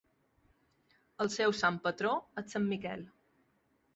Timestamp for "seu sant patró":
1.33-2.15